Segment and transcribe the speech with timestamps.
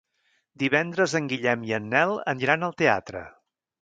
[0.61, 3.23] Divendres en Guillem i en Nel aniran al teatre.